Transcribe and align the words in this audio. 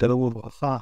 שלום 0.00 0.22
וברכה. 0.22 0.78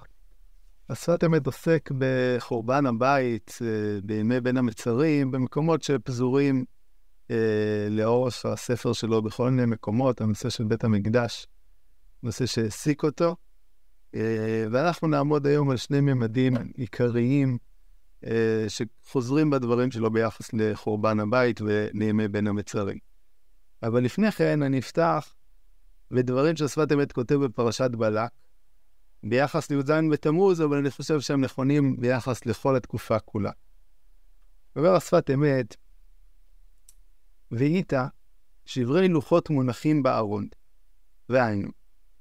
השפת 0.89 1.25
אמת 1.25 1.47
עוסק 1.47 1.91
בחורבן 1.99 2.87
הבית 2.87 3.59
אה, 3.63 4.01
בימי 4.05 4.41
בין 4.41 4.57
המצרים, 4.57 5.31
במקומות 5.31 5.83
שפזורים 5.83 6.65
אה, 7.31 7.87
לאורך 7.91 8.47
הספר 8.47 8.93
שלו 8.93 9.23
בכל 9.23 9.51
מיני 9.51 9.67
מקומות, 9.67 10.21
הנושא 10.21 10.51
של 10.51 10.65
בית 10.65 10.85
המקדש, 10.85 11.47
נושא 12.23 12.47
שהעסיק 12.47 13.03
אותו. 13.03 13.37
אה, 14.15 14.67
ואנחנו 14.71 15.09
נעמוד 15.09 15.47
היום 15.47 15.71
על 15.71 15.77
שני 15.77 16.01
ממדים 16.01 16.55
עיקריים 16.77 17.59
אה, 18.25 18.67
שחוזרים 18.69 19.51
בדברים 19.51 19.91
שלו 19.91 20.11
ביחס 20.11 20.53
לחורבן 20.53 21.21
הבית 21.21 21.61
ולימי 21.61 22.29
בין 22.29 22.47
המצרים. 22.47 22.99
אבל 23.83 24.05
לפני 24.05 24.33
כן 24.33 24.63
אני 24.63 24.79
אפתח 24.79 25.35
בדברים 26.11 26.57
שהשפת 26.57 26.93
אמת 26.93 27.13
כותב 27.13 27.35
בפרשת 27.35 27.91
בלק, 27.91 28.31
ביחס 29.23 29.71
לי"ז 29.71 29.91
בתמוז, 30.13 30.63
אבל 30.63 30.77
אני 30.77 30.91
חושב 30.91 31.21
שהם 31.21 31.41
נכונים 31.41 31.97
ביחס 32.01 32.47
לכל 32.47 32.77
התקופה 32.77 33.19
כולה. 33.19 33.51
אומר 34.77 34.95
השפת 34.95 35.31
אמת, 35.35 35.77
והיית 37.51 37.93
שברי 38.65 39.09
לוחות 39.09 39.51
מונחים 39.51 40.03
בארון. 40.03 40.49
והיינו, 41.29 41.69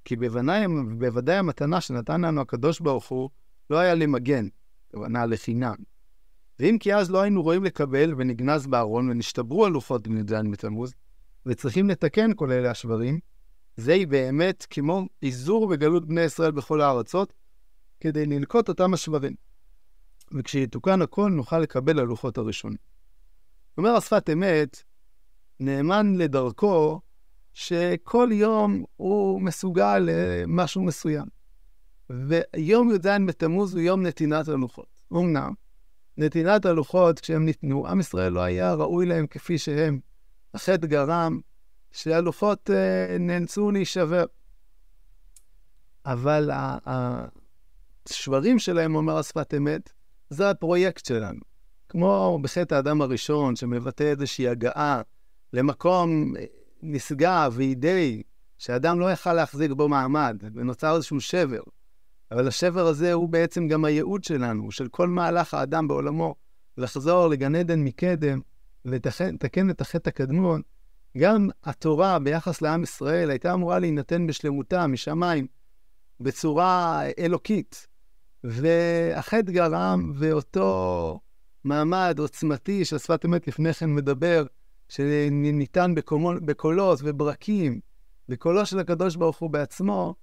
כי 0.05 0.15
בוודאי, 0.15 0.65
בוודאי 0.97 1.35
המתנה 1.35 1.81
שנתן 1.81 2.21
לנו 2.21 2.41
הקדוש 2.41 2.79
ברוך 2.79 3.07
הוא 3.07 3.29
לא 3.69 3.77
היה 3.77 3.95
למגן, 3.95 4.47
הכוונה 4.89 5.25
לחינם. 5.25 5.75
ואם 6.59 6.77
כי 6.79 6.93
אז 6.95 7.11
לא 7.11 7.21
היינו 7.21 7.43
רואים 7.43 7.63
לקבל 7.63 8.13
ונגנז 8.17 8.67
בארון 8.67 9.09
ונשתברו 9.09 9.65
הלוחות 9.65 10.07
בי"ז 10.07 10.33
בתמוז, 10.51 10.93
וצריכים 11.45 11.89
לתקן 11.89 12.31
כל 12.35 12.51
אלה 12.51 12.71
השברים, 12.71 13.19
זהו 13.77 13.99
באמת 14.09 14.65
כמו 14.69 15.05
איזור 15.23 15.67
וגלות 15.71 16.05
בני 16.05 16.21
ישראל 16.21 16.51
בכל 16.51 16.81
הארצות, 16.81 17.33
כדי 17.99 18.25
לנקוט 18.25 18.69
אותם 18.69 18.93
השברים. 18.93 19.35
וכשיתוקן 20.31 21.01
הכל 21.01 21.29
נוכל 21.29 21.59
לקבל 21.59 21.99
הלוחות 21.99 22.37
הראשונים. 22.37 22.77
אומר 23.77 23.89
השפת 23.89 24.29
אמת, 24.33 24.83
נאמן 25.59 26.15
לדרכו, 26.15 27.01
שכל 27.53 28.29
יום 28.31 28.83
הוא 28.97 29.41
מסוגל 29.41 29.99
למשהו 29.99 30.83
מסוים. 30.83 31.25
ויום 32.09 32.91
י"ז 32.91 33.07
בתמוז 33.27 33.73
הוא 33.73 33.81
יום 33.81 34.01
נתינת 34.01 34.47
הלוחות. 34.47 35.01
אמנם, 35.13 35.53
נתינת 36.17 36.65
הלוחות, 36.65 37.19
כשהם 37.19 37.45
ניתנו, 37.45 37.87
עם 37.87 37.99
ישראל 37.99 38.33
לא 38.33 38.39
היה 38.39 38.73
ראוי 38.73 39.05
להם 39.05 39.27
כפי 39.27 39.57
שהם. 39.57 39.99
החטא 40.53 40.87
גרם 40.87 41.39
שהלוחות 41.91 42.69
uh, 42.69 43.19
נאלצו 43.19 43.71
להישבר. 43.71 44.25
אבל 46.05 46.51
השברים 48.09 48.59
שלהם, 48.59 48.95
אומר 48.95 49.17
השפת 49.17 49.53
אמת, 49.57 49.93
זה 50.29 50.49
הפרויקט 50.49 51.05
שלנו. 51.05 51.39
כמו 51.89 52.39
בחטא 52.41 52.75
האדם 52.75 53.01
הראשון, 53.01 53.55
שמבטא 53.55 54.03
איזושהי 54.03 54.47
הגעה 54.47 55.01
למקום 55.53 56.33
אה, 56.37 56.45
נשגב 56.81 57.53
ואידאי, 57.55 58.23
שאדם 58.57 58.99
לא 58.99 59.11
יכל 59.11 59.33
להחזיק 59.33 59.71
בו 59.71 59.89
מעמד, 59.89 60.37
ונוצר 60.53 60.95
איזשהו 60.95 61.21
שבר. 61.21 61.61
אבל 62.31 62.47
השבר 62.47 62.87
הזה 62.87 63.13
הוא 63.13 63.29
בעצם 63.29 63.67
גם 63.67 63.85
הייעוד 63.85 64.23
שלנו, 64.23 64.71
של 64.71 64.87
כל 64.87 65.07
מהלך 65.07 65.53
האדם 65.53 65.87
בעולמו, 65.87 66.35
לחזור 66.77 67.27
לגן 67.27 67.55
עדן 67.55 67.79
מקדם, 67.79 68.41
לתקן 68.85 69.69
את 69.69 69.81
החטא 69.81 70.09
הקדמון, 70.09 70.61
גם 71.17 71.49
התורה 71.63 72.19
ביחס 72.19 72.61
לעם 72.61 72.83
ישראל 72.83 73.29
הייתה 73.29 73.53
אמורה 73.53 73.79
להינתן 73.79 74.27
בשלמותה, 74.27 74.87
משמיים, 74.87 75.47
בצורה 76.19 77.01
אלוקית. 77.19 77.87
והחטא 78.43 79.51
גרם 79.51 80.11
ואותו 80.15 81.19
מעמד 81.63 82.15
עוצמתי 82.19 82.85
של 82.85 82.97
שפת 82.97 83.25
אמת 83.25 83.47
לפני 83.47 83.73
כן 83.73 83.89
מדבר, 83.89 84.45
שניתן 84.89 85.95
בקומול, 85.95 86.39
בקולות 86.45 86.99
וברקים, 87.03 87.79
בקולו 88.29 88.65
של 88.65 88.79
הקדוש 88.79 89.15
ברוך 89.15 89.37
הוא 89.37 89.49
בעצמו, 89.49 90.15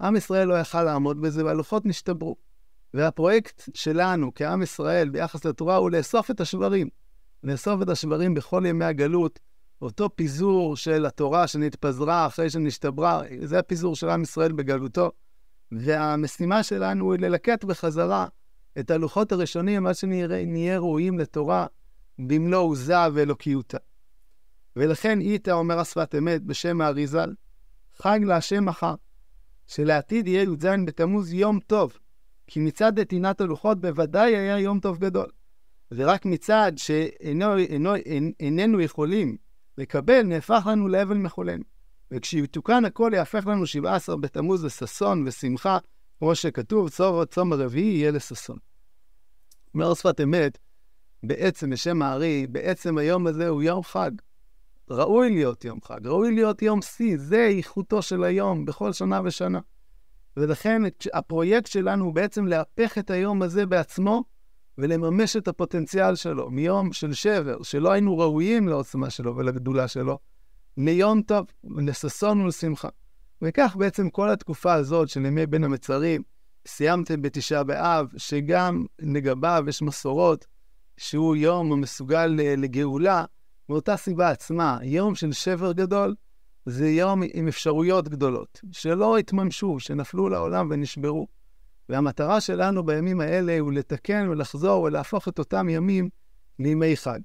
עם 0.00 0.16
ישראל 0.16 0.48
לא 0.48 0.54
יכל 0.54 0.82
לעמוד 0.82 1.20
בזה 1.20 1.44
והלוחות 1.44 1.86
נשתברו. 1.86 2.36
והפרויקט 2.94 3.62
שלנו 3.74 4.32
כעם 4.34 4.62
ישראל 4.62 5.08
ביחס 5.08 5.44
לתורה 5.44 5.76
הוא 5.76 5.90
לאסוף 5.90 6.30
את 6.30 6.40
השברים. 6.40 6.88
לאסוף 7.44 7.82
את 7.82 7.88
השברים 7.88 8.34
בכל 8.34 8.62
ימי 8.66 8.84
הגלות, 8.84 9.40
אותו 9.82 10.16
פיזור 10.16 10.76
של 10.76 11.06
התורה 11.06 11.46
שנתפזרה 11.46 12.26
אחרי 12.26 12.50
שנשתברה, 12.50 13.22
זה 13.44 13.58
הפיזור 13.58 13.96
של 13.96 14.08
עם 14.08 14.22
ישראל 14.22 14.52
בגלותו. 14.52 15.12
והמשימה 15.72 16.62
שלנו 16.62 17.12
היא 17.12 17.20
ללקט 17.20 17.64
בחזרה 17.64 18.26
את 18.78 18.90
הלוחות 18.90 19.32
הראשונים 19.32 19.86
עד 19.86 19.94
שנהיה 19.94 20.78
ראויים 20.78 21.18
לתורה 21.18 21.66
במלוא 22.18 22.60
עוזה 22.60 23.12
ואלוקיותה. 23.14 23.78
ולכן 24.76 25.20
איתה 25.20 25.52
אומר 25.52 25.78
השפת 25.78 26.14
אמת 26.18 26.42
בשם 26.42 26.80
האריזל, 26.80 27.34
חג 27.96 28.20
להשם 28.22 28.64
מחר, 28.64 28.94
שלעתיד 29.66 30.28
יהיה 30.28 30.42
י"ז 30.42 30.66
בתמוז 30.86 31.32
יום 31.32 31.60
טוב, 31.66 31.98
כי 32.46 32.60
מצד 32.60 32.98
נתינת 32.98 33.40
הלוחות 33.40 33.80
בוודאי 33.80 34.36
היה 34.36 34.58
יום 34.58 34.80
טוב 34.80 34.98
גדול. 34.98 35.26
ורק 35.92 36.26
מצד 36.26 36.72
שאיננו 36.76 37.60
יכולים 38.80 39.36
לקבל, 39.80 40.22
נהפך 40.22 40.62
לנו 40.66 40.88
לאבל 40.88 41.16
מחולל. 41.16 41.60
וכשיתוקן 42.10 42.84
הכל, 42.84 43.10
יהפך 43.14 43.46
לנו 43.46 43.66
17 43.66 44.16
בתמוז 44.16 44.64
לששון 44.64 45.26
ושמחה, 45.26 45.78
כמו 46.18 46.34
שכתוב, 46.34 46.88
צום, 46.88 47.24
צום 47.24 47.52
הרביעי 47.52 47.98
יהיה 47.98 48.10
לששון. 48.10 48.56
אומר 49.74 49.94
שפת 49.94 50.20
אמת, 50.20 50.58
בעצם, 51.22 51.70
בשם 51.70 52.02
הארי, 52.02 52.46
בעצם 52.46 52.98
היום 52.98 53.26
הזה 53.26 53.48
הוא 53.48 53.62
יום 53.62 53.82
חג. 53.82 54.10
ראוי 54.90 55.30
להיות 55.30 55.64
יום 55.64 55.78
חג, 55.84 56.06
ראוי 56.06 56.34
להיות 56.34 56.62
יום 56.62 56.82
שיא, 56.82 57.16
זה 57.18 57.46
איכותו 57.46 58.02
של 58.02 58.24
היום 58.24 58.64
בכל 58.64 58.92
שנה 58.92 59.20
ושנה. 59.24 59.60
ולכן 60.36 60.82
הפרויקט 61.12 61.66
שלנו 61.66 62.04
הוא 62.04 62.14
בעצם 62.14 62.46
להפך 62.46 62.98
את 62.98 63.10
היום 63.10 63.42
הזה 63.42 63.66
בעצמו 63.66 64.24
ולממש 64.78 65.36
את 65.36 65.48
הפוטנציאל 65.48 66.14
שלו, 66.14 66.50
מיום 66.50 66.92
של 66.92 67.12
שבר, 67.12 67.62
שלא 67.62 67.92
היינו 67.92 68.18
ראויים 68.18 68.68
לעוצמה 68.68 69.10
שלו 69.10 69.36
ולגדולה 69.36 69.88
שלו, 69.88 70.18
ליום 70.76 71.22
טוב, 71.22 71.46
לששון 71.64 72.40
ולשמחה. 72.40 72.88
וכך 73.42 73.76
בעצם 73.78 74.10
כל 74.10 74.30
התקופה 74.30 74.72
הזאת 74.72 75.08
של 75.08 75.26
ימי 75.26 75.46
בין 75.46 75.64
המצרים, 75.64 76.22
סיימתם 76.66 77.22
בתשעה 77.22 77.64
באב, 77.64 78.06
שגם 78.16 78.84
לגביו 78.98 79.64
יש 79.68 79.82
מסורות 79.82 80.46
שהוא 80.96 81.36
יום 81.36 81.72
המסוגל 81.72 82.26
לגאולה, 82.36 83.24
מאותה 83.68 83.96
סיבה 83.96 84.30
עצמה, 84.30 84.78
יום 84.82 85.14
של 85.14 85.32
שבר 85.32 85.72
גדול, 85.72 86.14
זה 86.66 86.88
יום 86.88 87.22
עם 87.34 87.48
אפשרויות 87.48 88.08
גדולות, 88.08 88.60
שלא 88.72 89.18
התממשו, 89.18 89.80
שנפלו 89.80 90.28
לעולם 90.28 90.68
ונשברו. 90.70 91.26
והמטרה 91.90 92.40
שלנו 92.40 92.82
בימים 92.82 93.20
האלה 93.20 93.58
הוא 93.58 93.72
לתקן 93.72 94.28
ולחזור 94.28 94.82
ולהפוך 94.82 95.28
את 95.28 95.38
אותם 95.38 95.68
ימים 95.68 96.08
לימי 96.58 96.96
חג. 96.96 97.20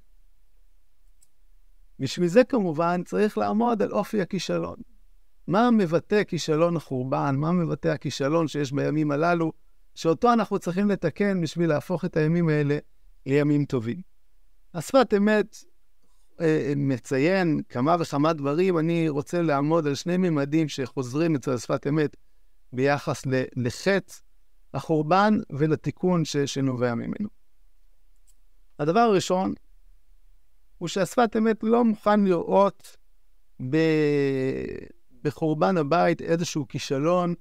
בשביל 1.99 2.27
זה 2.27 2.43
כמובן 2.43 3.01
צריך 3.05 3.37
לעמוד 3.37 3.81
על 3.81 3.91
אופי 3.91 4.21
הכישלון. 4.21 4.75
מה 5.47 5.71
מבטא 5.71 6.23
כישלון 6.23 6.75
החורבן? 6.75 7.35
מה 7.37 7.51
מבטא 7.51 7.87
הכישלון 7.87 8.47
שיש 8.47 8.71
בימים 8.71 9.11
הללו, 9.11 9.51
שאותו 9.95 10.33
אנחנו 10.33 10.59
צריכים 10.59 10.89
לתקן 10.89 11.41
בשביל 11.41 11.69
להפוך 11.69 12.05
את 12.05 12.17
הימים 12.17 12.49
האלה 12.49 12.77
לימים 13.25 13.65
טובים. 13.65 14.01
השפת 14.73 15.13
אמת 15.17 15.57
אה, 16.41 16.73
מציין 16.75 17.61
כמה 17.69 17.95
וכמה 17.99 18.33
דברים, 18.33 18.77
אני 18.77 19.09
רוצה 19.09 19.41
לעמוד 19.41 19.87
על 19.87 19.95
שני 19.95 20.17
ממדים 20.17 20.67
שחוזרים 20.67 21.35
אצל 21.35 21.53
השפת 21.53 21.87
אמת 21.87 22.17
ביחס 22.73 23.23
לחטא 23.55 24.24
לחורבן 24.75 25.39
ולתיקון 25.49 26.25
ש, 26.25 26.37
שנובע 26.37 26.95
ממנו. 26.95 27.29
הדבר 28.79 28.99
הראשון 28.99 29.53
הוא 30.77 30.87
שהשפת 30.87 31.35
אמת 31.37 31.63
לא 31.63 31.83
מוכן 31.83 32.23
לראות 32.23 32.97
ב, 33.69 33.77
בחורבן 35.21 35.77
הבית 35.77 36.21
איזשהו 36.21 36.67
כישלון 36.67 37.33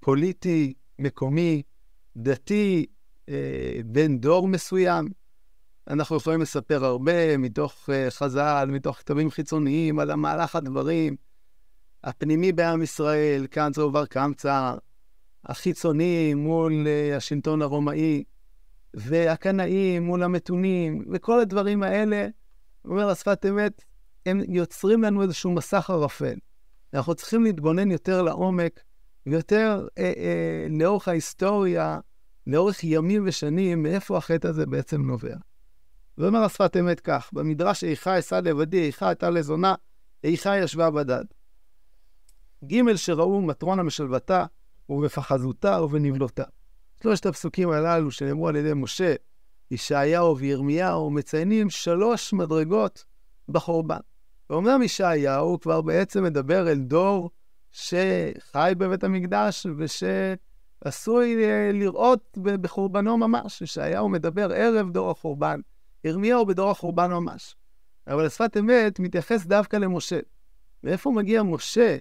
פוליטי, 0.00 0.74
מקומי, 0.98 1.62
דתי, 2.16 2.86
אה, 3.28 3.80
בין 3.84 4.18
דור 4.20 4.48
מסוים. 4.48 5.08
אנחנו 5.88 6.16
יכולים 6.16 6.40
לספר 6.40 6.84
הרבה 6.84 7.36
מתוך 7.36 7.90
אה, 7.92 8.10
חז"ל, 8.10 8.68
מתוך 8.72 8.98
כתבים 8.98 9.30
חיצוניים, 9.30 9.98
על 9.98 10.10
המהלך 10.10 10.56
הדברים 10.56 11.16
הפנימי 12.04 12.52
בעם 12.52 12.82
ישראל, 12.82 13.46
כאן 13.50 13.72
זה 13.72 13.82
עובר 13.82 14.06
קמצא, 14.06 14.74
החיצוני 15.48 16.34
מול 16.34 16.86
uh, 16.86 17.16
השלטון 17.16 17.62
הרומאי, 17.62 18.24
והקנאים 18.94 20.02
מול 20.02 20.22
המתונים, 20.22 21.04
וכל 21.12 21.40
הדברים 21.40 21.82
האלה, 21.82 22.26
אומר 22.84 23.08
השפת 23.08 23.46
אמת, 23.48 23.84
הם 24.26 24.40
יוצרים 24.48 25.02
לנו 25.02 25.22
איזשהו 25.22 25.52
מסך 25.52 25.90
ערפל. 25.90 26.34
אנחנו 26.94 27.14
צריכים 27.14 27.44
להתבונן 27.44 27.90
יותר 27.90 28.22
לעומק 28.22 28.80
יותר 29.26 29.86
אה, 29.98 30.12
אה, 30.16 30.66
לאורך 30.70 31.08
ההיסטוריה, 31.08 32.00
לאורך 32.46 32.84
ימים 32.84 33.24
ושנים, 33.26 33.82
מאיפה 33.82 34.16
החטא 34.16 34.48
הזה 34.48 34.66
בעצם 34.66 35.02
נובע. 35.02 35.36
ואומר 36.18 36.38
השפת 36.38 36.76
אמת 36.76 37.00
כך, 37.00 37.30
במדרש 37.32 37.84
איכה 37.84 38.18
אשא 38.18 38.34
לבדי, 38.34 38.86
איכה 38.86 39.08
הייתה 39.08 39.30
לזונה, 39.30 39.74
איכה 40.24 40.58
ישבה 40.58 40.90
בדד. 40.90 41.24
ג' 42.64 42.96
שראו 42.96 43.40
מטרונה 43.40 43.82
משלוותה, 43.82 44.44
ובפחזותה 44.88 45.82
ובנבלותה. 45.82 46.44
שלושת 47.02 47.26
הפסוקים 47.26 47.70
הללו 47.70 48.10
שנאמרו 48.10 48.48
על 48.48 48.56
ידי 48.56 48.74
משה, 48.74 49.14
ישעיהו 49.70 50.38
וירמיהו, 50.38 51.10
מציינים 51.10 51.70
שלוש 51.70 52.32
מדרגות 52.32 53.04
בחורבן. 53.48 54.00
ואומנם 54.50 54.82
ישעיהו 54.82 55.60
כבר 55.60 55.80
בעצם 55.80 56.24
מדבר 56.24 56.68
אל 56.70 56.78
דור 56.78 57.30
שחי 57.70 58.72
בבית 58.78 59.04
המקדש 59.04 59.66
ושעשוי 59.76 61.44
אה, 61.44 61.70
לראות 61.72 62.38
בחורבנו 62.42 63.16
ממש. 63.16 63.62
ישעיהו 63.62 64.08
מדבר 64.08 64.52
ערב 64.52 64.90
דור 64.90 65.10
החורבן, 65.10 65.60
ירמיהו 66.04 66.46
בדור 66.46 66.70
החורבן 66.70 67.10
ממש. 67.10 67.54
אבל 68.06 68.26
השפת 68.26 68.56
אמת 68.56 69.00
מתייחס 69.00 69.46
דווקא 69.46 69.76
למשה. 69.76 70.20
מאיפה 70.84 71.10
מגיע 71.10 71.42
משה, 71.42 71.96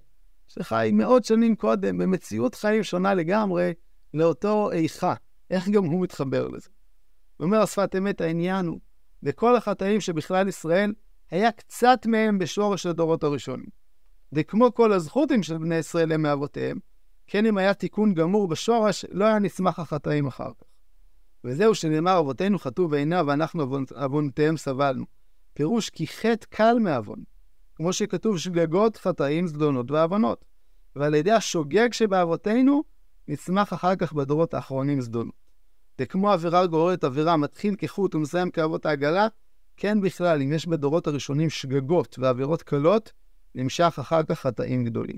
שחי 0.47 0.89
מאות 0.93 1.25
שנים 1.25 1.55
קודם, 1.55 1.97
במציאות 1.97 2.55
חיים 2.55 2.83
שונה 2.83 3.13
לגמרי, 3.13 3.73
לאותו 4.13 4.71
איכה? 4.71 5.13
איך 5.49 5.69
גם 5.69 5.85
הוא 5.85 6.01
מתחבר 6.01 6.47
לזה? 6.47 6.69
אומר 7.39 7.61
השפת 7.61 7.95
אמת, 7.97 8.21
העניין 8.21 8.65
הוא, 8.65 8.79
בכל 9.23 9.55
החטאים 9.55 10.01
שבכלל 10.01 10.47
ישראל, 10.47 10.93
היה 11.31 11.51
קצת 11.51 12.05
מהם 12.05 12.39
בשורש 12.39 12.85
הדורות 12.85 13.23
הראשונים. 13.23 13.69
וכמו 14.33 14.73
כל 14.73 14.93
הזכותים 14.93 15.43
של 15.43 15.57
בני 15.57 15.75
ישראל 15.75 16.11
הם 16.11 16.21
מאבותיהם, 16.21 16.79
כן 17.27 17.45
אם 17.45 17.57
היה 17.57 17.73
תיקון 17.73 18.13
גמור 18.13 18.47
בשורש, 18.47 19.05
לא 19.11 19.25
היה 19.25 19.39
נצמח 19.39 19.79
החטאים 19.79 20.27
אחר 20.27 20.51
כך. 20.59 20.67
וזהו 21.43 21.75
שנאמר, 21.75 22.19
אבותינו 22.19 22.59
חטאו 22.59 22.87
בעיניו 22.87 23.25
ואנחנו 23.27 23.63
עוונותיהם 23.95 24.57
סבלנו. 24.57 25.05
פירוש 25.53 25.89
כי 25.89 26.07
חטא 26.07 26.45
קל 26.49 26.77
מעוון, 26.79 27.23
כמו 27.77 27.93
שכתוב 27.93 28.37
שגגות, 28.37 28.97
חטאים, 28.97 29.47
זדונות 29.47 29.91
ועוונות. 29.91 30.45
ועל 30.95 31.15
ידי 31.15 31.31
השוגג 31.31 31.93
שבאבותינו, 31.93 32.83
נצמח 33.27 33.73
אחר 33.73 33.95
כך 33.95 34.13
בדורות 34.13 34.53
האחרונים 34.53 35.01
זדונות. 35.01 35.35
וכמו 36.01 36.31
עבירה 36.31 36.67
גוררת 36.67 37.03
עבירה, 37.03 37.37
מתחיל 37.37 37.75
כחוט 37.77 38.15
ומסיים 38.15 38.51
כאבות 38.51 38.85
העגלה, 38.85 39.27
כן 39.77 40.01
בכלל, 40.01 40.41
אם 40.41 40.53
יש 40.53 40.67
בדורות 40.67 41.07
הראשונים 41.07 41.49
שגגות 41.49 42.19
ועבירות 42.19 42.63
קלות, 42.63 43.11
נמשך 43.55 43.93
אחר 43.99 44.23
כך 44.23 44.39
חטאים 44.39 44.85
גדולים. 44.85 45.17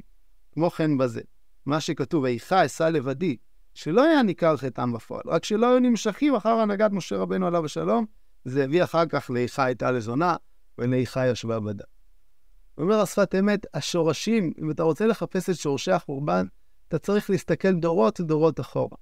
כמו 0.51 0.69
כן 0.69 0.97
בזה, 0.97 1.21
מה 1.65 1.81
שכתוב, 1.81 2.25
איכה 2.25 2.65
אשא 2.65 2.83
לבדי, 2.83 3.37
שלא 3.73 4.03
היה 4.03 4.23
ניכר 4.23 4.57
חטאם 4.57 4.93
בפועל, 4.93 5.23
רק 5.25 5.45
שלא 5.45 5.69
היו 5.69 5.79
נמשכים 5.79 6.35
אחר 6.35 6.49
הנהגת 6.49 6.91
משה 6.91 7.17
רבנו 7.17 7.47
עליו 7.47 7.65
השלום, 7.65 8.05
זה 8.45 8.63
הביא 8.63 8.83
אחר 8.83 9.05
כך 9.05 9.29
לאיכה 9.29 9.63
הייתה 9.65 9.91
לזונה, 9.91 10.35
ולאיכה 10.77 11.27
ישבה 11.27 11.59
בדם. 11.59 11.98
אומר 12.79 12.99
השפת 12.99 13.35
אמת, 13.39 13.65
השורשים, 13.73 14.53
אם 14.61 14.71
אתה 14.71 14.83
רוצה 14.83 15.07
לחפש 15.07 15.49
את 15.49 15.55
שורשי 15.55 15.91
החורבן, 15.91 16.45
אתה 16.87 16.99
צריך 16.99 17.29
להסתכל 17.29 17.71
דורות 17.71 18.21
דורות 18.21 18.59
אחורה. 18.59 18.97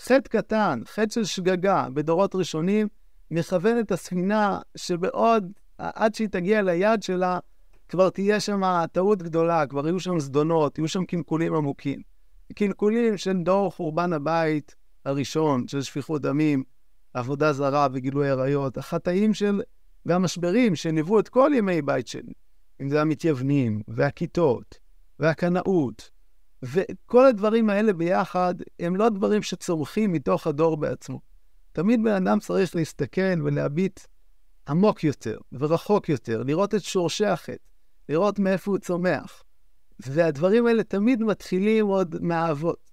חטא 0.00 0.28
קטן, 0.28 0.80
חטא 0.86 1.10
של 1.10 1.24
שגגה, 1.24 1.86
בדורות 1.94 2.34
ראשונים, 2.34 2.88
מכוון 3.30 3.80
את 3.80 3.92
הספינה 3.92 4.60
שבעוד, 4.76 5.52
עד 5.78 6.14
שהיא 6.14 6.28
תגיע 6.28 6.62
ליד 6.62 7.02
שלה, 7.02 7.38
כבר 7.88 8.10
תהיה 8.10 8.40
שם 8.40 8.62
טעות 8.92 9.22
גדולה, 9.22 9.66
כבר 9.66 9.86
יהיו 9.86 10.00
שם 10.00 10.20
זדונות, 10.20 10.78
יהיו 10.78 10.88
שם 10.88 11.04
קלקולים 11.04 11.54
עמוקים. 11.54 12.02
קלקולים 12.54 13.16
של 13.16 13.36
דור 13.36 13.70
חורבן 13.70 14.12
הבית 14.12 14.74
הראשון, 15.04 15.68
של 15.68 15.82
שפיכות 15.82 16.22
דמים, 16.22 16.62
עבודה 17.14 17.52
זרה 17.52 17.88
וגילוי 17.92 18.30
עריות, 18.30 18.78
החטאים 18.78 19.34
של, 19.34 19.62
והמשברים 20.06 20.76
שניבאו 20.76 21.20
את 21.20 21.28
כל 21.28 21.50
ימי 21.54 21.82
בית 21.82 22.08
שני, 22.08 22.32
אם 22.82 22.88
זה 22.88 23.00
המתייוונים, 23.00 23.82
והכיתות, 23.88 24.78
והקנאות, 25.18 26.10
וכל 26.62 27.26
הדברים 27.26 27.70
האלה 27.70 27.92
ביחד, 27.92 28.54
הם 28.78 28.96
לא 28.96 29.08
דברים 29.08 29.42
שצומחים 29.42 30.12
מתוך 30.12 30.46
הדור 30.46 30.76
בעצמו. 30.76 31.20
תמיד 31.72 32.02
בן 32.02 32.26
אדם 32.26 32.38
צריך 32.38 32.76
להסתכל 32.76 33.42
ולהביט 33.44 34.00
עמוק 34.68 35.04
יותר 35.04 35.38
ורחוק 35.52 36.08
יותר, 36.08 36.42
לראות 36.42 36.74
את 36.74 36.82
שורשי 36.82 37.26
החטא, 37.26 37.56
לראות 38.08 38.38
מאיפה 38.38 38.70
הוא 38.70 38.78
צומח. 38.78 39.42
והדברים 40.00 40.66
האלה 40.66 40.82
תמיד 40.82 41.22
מתחילים 41.22 41.86
עוד 41.86 42.16
מהאבות. 42.20 42.90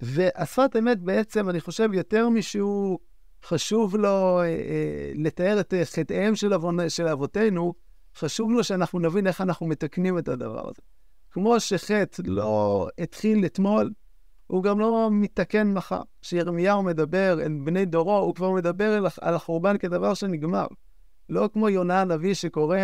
והשפת 0.00 0.76
אמת 0.78 1.00
בעצם, 1.00 1.48
אני 1.48 1.60
חושב, 1.60 1.88
יותר 1.92 2.28
משהוא 2.28 2.98
חשוב 3.44 3.96
לו 3.96 4.40
אה, 4.40 4.44
אה, 4.44 5.12
לתאר 5.14 5.60
את 5.60 5.74
חטאיהם 5.94 6.36
של, 6.36 6.54
אבונ... 6.54 6.88
של 6.88 7.08
אבותינו, 7.08 7.74
חשוב 8.16 8.50
לו 8.50 8.64
שאנחנו 8.64 8.98
נבין 8.98 9.26
איך 9.26 9.40
אנחנו 9.40 9.66
מתקנים 9.66 10.18
את 10.18 10.28
הדבר 10.28 10.68
הזה. 10.68 10.82
כמו 11.30 11.60
שחטא 11.60 12.22
לא 12.24 12.88
התחיל 12.98 13.46
אתמול, 13.46 13.92
הוא 14.46 14.62
גם 14.62 14.80
לא 14.80 15.08
מתקן 15.12 15.72
מחר. 15.72 16.02
כשירמיהו 16.22 16.82
מדבר 16.82 17.38
אל 17.42 17.58
בני 17.64 17.84
דורו, 17.84 18.18
הוא 18.18 18.34
כבר 18.34 18.50
מדבר 18.50 19.06
על 19.20 19.34
החורבן 19.34 19.78
כדבר 19.78 20.14
שנגמר. 20.14 20.66
לא 21.28 21.48
כמו 21.52 21.68
יונה 21.68 22.00
הנביא 22.00 22.34
שקורא 22.34 22.78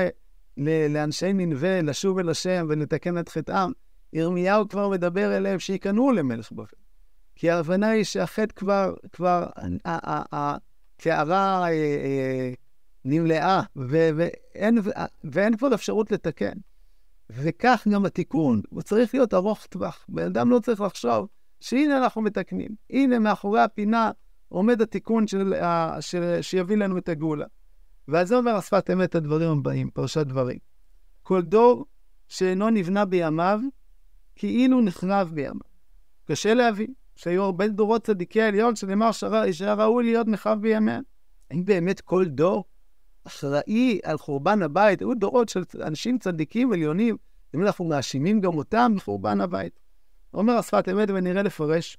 לאנשי 0.91 1.33
ננבה 1.33 1.83
לשוב 1.83 2.19
אל 2.19 2.29
השם 2.29 2.67
ולתקן 2.69 3.19
את 3.19 3.29
חטאם. 3.29 3.71
ירמיהו 4.13 4.69
כבר 4.69 4.89
מדבר 4.89 5.37
אליהם 5.37 5.59
שייכנעו 5.59 6.13
למלך 6.13 6.53
בבל. 6.53 6.65
כי 7.37 7.51
ההבנה 7.51 7.91
היא 7.91 8.05
שהחטא 8.05 8.55
כבר, 8.57 8.95
כבר, 9.13 9.47
הקערה 10.33 11.67
אה, 13.09 13.15
אה, 13.15 13.21
נמלאה, 13.21 13.63
ואין, 13.77 14.79
ואין 15.25 15.57
כבר 15.57 15.75
אפשרות 15.75 16.13
לתקן. 16.13 16.59
וכך 17.31 17.87
גם 17.93 18.07
התיקון, 18.07 18.63
הוא 18.71 18.83
צריך 18.83 19.15
להיות 19.15 19.35
ארוך 19.35 19.67
טווח. 19.67 20.05
בן 20.09 20.25
אדם 20.25 20.51
לא 20.51 20.59
צריך 20.59 20.81
לחשוב 20.81 21.29
שהנה 21.61 21.99
אנחנו 21.99 22.23
מתקנים. 22.23 22.71
הנה, 22.91 23.19
מאחורי 23.19 23.61
הפינה 23.61 24.11
עומד 24.49 24.83
התיקון 24.83 25.27
של, 25.27 25.55
של, 26.01 26.39
שיביא 26.43 26.77
לנו 26.77 26.99
את 26.99 27.09
הגאולה. 27.09 27.47
ועל 28.09 28.27
זה 28.27 28.37
אומר 28.37 28.55
השפת 28.55 28.91
אמת 28.91 29.15
הדברים 29.15 29.51
הבאים, 29.51 29.91
פרשת 29.91 30.27
דברים. 30.27 30.59
כל 31.23 31.43
דור 31.43 31.85
שאינו 32.29 32.71
נבנה 32.71 33.05
בימיו, 33.05 33.61
כאילו 34.37 34.81
נחרב 34.81 35.31
בימיו. 35.35 35.69
קשה 36.25 36.55
להבין 36.55 36.93
שהיו 37.17 37.43
הרבה 37.43 37.69
דורות 37.69 38.05
צדיקי 38.05 38.43
העליון 38.43 38.77
שנאמר 38.77 39.13
שהיה 39.13 39.75
ראוי 39.75 40.05
להיות 40.05 40.27
נחרב 40.27 40.61
בימיהם. 40.63 41.03
האם 41.51 41.65
באמת 41.65 42.01
כל 42.01 42.25
דור 42.25 42.65
אחראי 43.29 44.01
על 44.03 44.19
חורבן 44.19 44.63
הבית? 44.63 45.01
היו 45.01 45.15
דורות 45.15 45.49
של 45.49 45.63
אנשים 45.83 46.19
צדיקים 46.19 46.73
עליונים, 46.73 47.17
אם 47.55 47.63
אנחנו 47.63 47.85
מאשימים 47.85 48.41
גם 48.41 48.55
אותם 48.55 48.93
בחורבן 48.97 49.41
הבית. 49.41 49.81
אומר 50.35 50.53
השפת 50.53 50.89
אמת 50.89 51.09
ונראה 51.11 51.43
לפרש, 51.43 51.99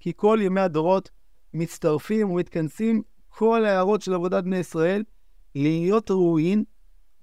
כי 0.00 0.12
כל 0.16 0.38
ימי 0.42 0.60
הדורות 0.60 1.10
מצטרפים 1.54 2.30
ומתכנסים 2.30 3.02
כל 3.28 3.64
ההערות 3.64 4.02
של 4.02 4.14
עבודת 4.14 4.44
בני 4.44 4.56
ישראל 4.56 5.04
להיות 5.54 6.10
ראויים 6.10 6.64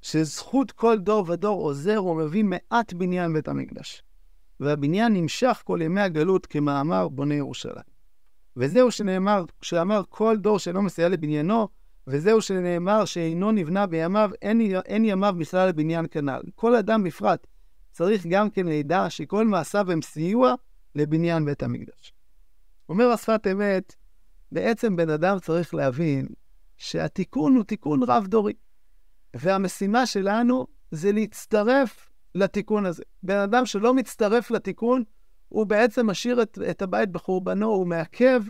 שזכות 0.01 0.71
כל 0.71 0.99
דור 0.99 1.25
ודור 1.29 1.61
עוזר 1.63 2.03
ומביא 2.03 2.43
מעט 2.43 2.93
בניין 2.93 3.33
בית 3.33 3.47
המקדש. 3.47 4.03
והבניין 4.59 5.13
נמשך 5.13 5.61
כל 5.65 5.79
ימי 5.81 6.01
הגלות 6.01 6.45
כמאמר 6.45 7.07
בוני 7.07 7.35
ירושלים. 7.35 7.97
וזהו 8.57 8.91
שנאמר, 8.91 9.45
כשאמר 9.61 10.01
כל 10.09 10.37
דור 10.37 10.59
שאינו 10.59 10.81
מסייע 10.81 11.09
לבניינו, 11.09 11.67
וזהו 12.07 12.41
שנאמר 12.41 13.05
שאינו 13.05 13.51
נבנה 13.51 13.87
בימיו, 13.87 14.29
אין, 14.41 14.61
אין 14.85 15.05
ימיו 15.05 15.35
בכלל 15.39 15.69
לבניין 15.69 16.05
כנ"ל. 16.11 16.41
כל 16.55 16.75
אדם 16.75 17.03
בפרט 17.03 17.47
צריך 17.91 18.25
גם 18.27 18.49
כן 18.49 18.67
לידע 18.67 19.09
שכל 19.09 19.45
מעשיו 19.45 19.91
הם 19.91 20.01
סיוע 20.01 20.53
לבניין 20.95 21.45
בית 21.45 21.63
המקדש. 21.63 22.13
אומר 22.89 23.05
השפת 23.11 23.47
אמת, 23.51 23.95
בעצם 24.51 24.95
בן 24.95 25.09
אדם 25.09 25.39
צריך 25.39 25.73
להבין 25.73 26.27
שהתיקון 26.77 27.55
הוא 27.55 27.63
תיקון 27.63 28.03
רב-דורי. 28.03 28.53
והמשימה 29.33 30.05
שלנו 30.05 30.67
זה 30.91 31.11
להצטרף 31.11 32.09
לתיקון 32.35 32.85
הזה. 32.85 33.03
בן 33.23 33.37
אדם 33.39 33.65
שלא 33.65 33.93
מצטרף 33.93 34.51
לתיקון, 34.51 35.03
הוא 35.49 35.65
בעצם 35.65 36.07
משאיר 36.07 36.41
את, 36.41 36.59
את 36.69 36.81
הבית 36.81 37.09
בחורבנו, 37.09 37.67
הוא 37.67 37.87
מעכב 37.87 38.41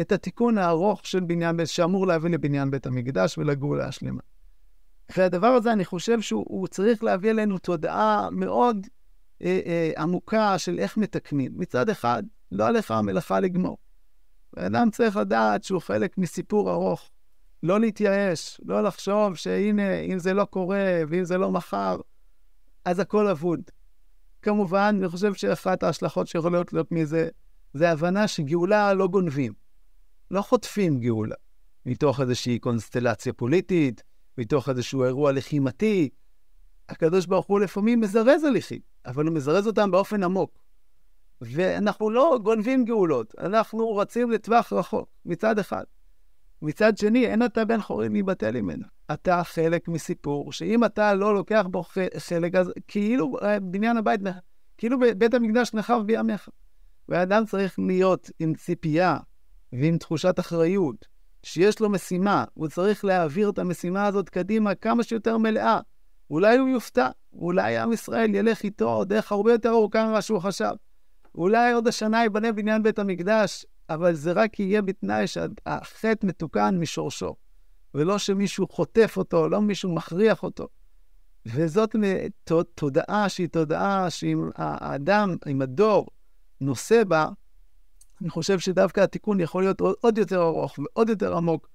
את 0.00 0.12
התיקון 0.12 0.58
הארוך 0.58 1.06
של 1.06 1.20
בניין, 1.20 1.66
שאמור 1.66 2.06
להביא 2.06 2.30
לבניין 2.30 2.70
בית 2.70 2.86
המקדש 2.86 3.38
ולגאולה 3.38 3.86
השלמה. 3.86 4.20
והדבר 5.16 5.46
הזה, 5.46 5.72
אני 5.72 5.84
חושב 5.84 6.20
שהוא 6.20 6.68
צריך 6.68 7.04
להביא 7.04 7.30
אלינו 7.30 7.58
תודעה 7.58 8.28
מאוד 8.32 8.86
אה, 9.42 9.60
אה, 9.66 10.02
עמוקה 10.02 10.58
של 10.58 10.78
איך 10.78 10.96
מתקנים. 10.96 11.52
מצד 11.56 11.88
אחד, 11.88 12.22
לא 12.52 12.66
עליך 12.66 12.90
המלאכה 12.90 13.40
לגמור. 13.40 13.78
האדם 14.56 14.90
צריך 14.90 15.16
לדעת 15.16 15.64
שהוא 15.64 15.80
חלק 15.80 16.18
מסיפור 16.18 16.70
ארוך. 16.70 17.10
לא 17.62 17.80
להתייאש, 17.80 18.60
לא 18.64 18.82
לחשוב 18.82 19.34
שהנה, 19.34 20.00
אם 20.00 20.18
זה 20.18 20.34
לא 20.34 20.44
קורה 20.44 21.02
ואם 21.08 21.24
זה 21.24 21.38
לא 21.38 21.50
מחר, 21.50 21.96
אז 22.84 22.98
הכל 22.98 23.28
אבוד. 23.28 23.60
כמובן, 24.42 24.96
אני 24.98 25.08
חושב 25.08 25.34
שאחת 25.34 25.82
ההשלכות 25.82 26.26
שיכולות 26.26 26.72
להיות 26.72 26.92
מזה, 26.92 27.28
זה 27.74 27.90
הבנה 27.90 28.28
שגאולה 28.28 28.94
לא 28.94 29.08
גונבים. 29.08 29.65
לא 30.30 30.42
חוטפים 30.42 31.00
גאולה. 31.00 31.34
מתוך 31.86 32.20
איזושהי 32.20 32.58
קונסטלציה 32.58 33.32
פוליטית, 33.32 34.02
מתוך 34.38 34.68
איזשהו 34.68 35.04
אירוע 35.04 35.32
לחימתי. 35.32 36.08
הקדוש 36.88 37.26
ברוך 37.26 37.46
הוא 37.46 37.60
לפעמים 37.60 38.00
מזרז 38.00 38.44
הליכים, 38.44 38.80
אבל 39.06 39.26
הוא 39.26 39.34
מזרז 39.34 39.66
אותם 39.66 39.90
באופן 39.90 40.22
עמוק. 40.22 40.58
ואנחנו 41.40 42.10
לא 42.10 42.38
גונבים 42.42 42.84
גאולות, 42.84 43.34
אנחנו 43.38 43.96
רצים 43.96 44.30
לטווח 44.30 44.72
רחוק, 44.72 45.08
מצד 45.24 45.58
אחד. 45.58 45.84
מצד 46.62 46.98
שני, 46.98 47.26
אין 47.26 47.44
אתה 47.44 47.64
בן 47.64 47.80
חורין 47.80 48.12
להיבטל 48.12 48.60
ממנה. 48.60 48.86
אתה 49.12 49.44
חלק 49.44 49.88
מסיפור, 49.88 50.52
שאם 50.52 50.84
אתה 50.84 51.14
לא 51.14 51.34
לוקח 51.34 51.66
בו 51.70 51.82
חלק, 52.18 52.54
אז 52.54 52.72
כאילו 52.88 53.38
אה, 53.42 53.60
בניין 53.60 53.96
הבית, 53.96 54.20
כאילו 54.78 54.98
בית 55.18 55.34
המקדש 55.34 55.74
נחרב 55.74 56.06
בימיך. 56.06 56.48
ואדם 57.08 57.44
צריך 57.44 57.78
להיות 57.78 58.30
עם 58.38 58.54
ציפייה 58.54 59.18
ועם 59.80 59.98
תחושת 59.98 60.40
אחריות, 60.40 61.06
שיש 61.42 61.80
לו 61.80 61.90
משימה, 61.90 62.44
הוא 62.54 62.68
צריך 62.68 63.04
להעביר 63.04 63.50
את 63.50 63.58
המשימה 63.58 64.06
הזאת 64.06 64.28
קדימה 64.28 64.74
כמה 64.74 65.02
שיותר 65.02 65.38
מלאה. 65.38 65.80
אולי 66.30 66.56
הוא 66.58 66.68
יופתע, 66.68 67.08
אולי 67.32 67.78
עם 67.78 67.92
ישראל 67.92 68.34
ילך 68.34 68.62
איתו 68.62 69.04
דרך 69.04 69.32
הרבה 69.32 69.52
יותר 69.52 69.70
ארוכה 69.70 70.06
ממה 70.08 70.22
שהוא 70.22 70.40
חשב. 70.40 70.72
אולי 71.34 71.72
עוד 71.72 71.88
השנה 71.88 72.22
ייבנה 72.22 72.52
בניין 72.52 72.82
בית 72.82 72.98
המקדש, 72.98 73.66
אבל 73.90 74.14
זה 74.14 74.32
רק 74.32 74.60
יהיה 74.60 74.82
בתנאי 74.82 75.26
שהחטא 75.26 76.26
מתוקן 76.26 76.78
משורשו, 76.78 77.34
ולא 77.94 78.18
שמישהו 78.18 78.68
חוטף 78.68 79.14
אותו, 79.16 79.48
לא 79.48 79.60
מישהו 79.60 79.94
מכריח 79.94 80.42
אותו. 80.42 80.68
וזאת 81.46 81.96
תודעה 82.74 83.28
שהיא 83.28 83.48
תודעה 83.48 84.10
שאם 84.10 84.50
האדם, 84.54 85.36
אם 85.50 85.62
הדור 85.62 86.06
נושא 86.60 87.04
בה, 87.04 87.28
אני 88.20 88.30
חושב 88.30 88.58
שדווקא 88.58 89.00
התיקון 89.00 89.40
יכול 89.40 89.62
להיות 89.62 89.80
עוד 89.80 90.18
יותר 90.18 90.42
ארוך 90.42 90.78
ועוד 90.78 91.08
יותר 91.08 91.36
עמוק, 91.36 91.68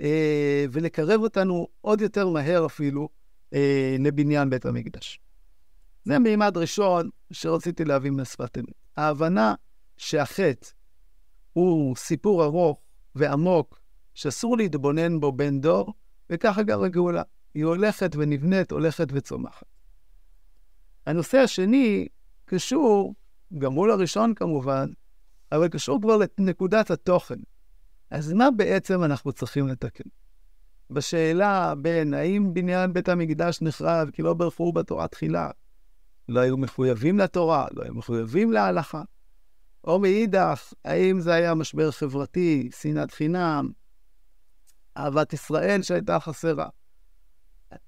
אה, 0.00 0.64
ולקרב 0.72 1.20
אותנו 1.20 1.68
עוד 1.80 2.00
יותר 2.00 2.28
מהר 2.28 2.66
אפילו 2.66 3.08
אה, 3.54 3.96
לבניין 3.98 4.50
בית 4.50 4.66
המקדש. 4.66 5.20
זה 6.04 6.18
מימד 6.18 6.56
ראשון 6.56 7.10
שרציתי 7.30 7.84
להביא 7.84 8.10
מהשפת 8.10 8.58
אמת. 8.58 8.74
ההבנה 8.96 9.54
שהחטא 9.96 10.68
הוא 11.52 11.96
סיפור 11.96 12.44
ארוך 12.44 12.80
ועמוק, 13.14 13.80
שאסור 14.14 14.56
להתבונן 14.56 15.20
בו 15.20 15.32
בן 15.32 15.60
דור, 15.60 15.94
וככה 16.30 16.62
גם 16.62 16.82
הגאולה. 16.82 17.22
היא 17.54 17.64
הולכת 17.64 18.16
ונבנית, 18.16 18.70
הולכת 18.70 19.06
וצומחת. 19.12 19.66
הנושא 21.06 21.38
השני 21.38 22.08
קשור, 22.44 23.14
גם 23.58 23.72
מול 23.72 23.90
הראשון 23.90 24.34
כמובן, 24.34 24.90
אבל 25.52 25.68
קשור 25.68 26.00
כבר 26.00 26.18
לנקודת 26.38 26.90
התוכן. 26.90 27.38
אז 28.10 28.32
מה 28.32 28.50
בעצם 28.50 29.04
אנחנו 29.04 29.32
צריכים 29.32 29.68
לתקן? 29.68 30.08
בשאלה 30.90 31.74
בין 31.74 32.14
האם 32.14 32.54
בניין 32.54 32.92
בית 32.92 33.08
המקדש 33.08 33.62
נחרב 33.62 34.10
כי 34.10 34.22
לא 34.22 34.34
ברכו 34.34 34.72
בתורה 34.72 35.08
תחילה, 35.08 35.50
לא 36.28 36.40
היו 36.40 36.56
מחויבים 36.56 37.18
לתורה, 37.18 37.66
לא 37.72 37.82
היו 37.82 37.94
מחויבים 37.94 38.52
להלכה, 38.52 39.02
או 39.84 39.98
מאידך, 39.98 40.72
האם 40.84 41.20
זה 41.20 41.34
היה 41.34 41.54
משבר 41.54 41.90
חברתי, 41.90 42.70
שנאת 42.80 43.10
חינם, 43.10 43.70
אהבת 44.96 45.32
ישראל 45.32 45.82
שהייתה 45.82 46.20
חסרה. 46.20 46.68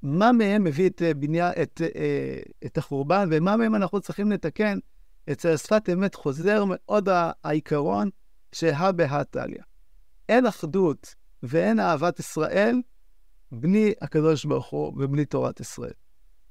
מה 0.02 0.32
מהם 0.32 0.64
מביא 0.64 0.88
את, 0.88 1.02
בניין, 1.16 1.52
את, 1.62 1.80
אה, 1.96 2.40
את 2.66 2.78
החורבן, 2.78 3.28
ומה 3.32 3.56
מהם 3.56 3.74
אנחנו 3.74 4.00
צריכים 4.00 4.30
לתקן 4.32 4.78
אצל 5.32 5.56
שפת 5.56 5.88
אמת 5.92 6.14
חוזר 6.14 6.64
מאוד 6.66 7.08
העיקרון 7.44 8.10
שהא 8.52 8.92
בהא 8.92 9.22
תליא. 9.22 9.62
אין 10.28 10.46
אחדות 10.46 11.14
ואין 11.42 11.80
אהבת 11.80 12.18
ישראל 12.18 12.76
בלי 13.52 13.92
הקדוש 14.00 14.44
ברוך 14.44 14.66
הוא 14.66 14.88
ובלי 14.88 15.24
תורת 15.24 15.60
ישראל. 15.60 15.92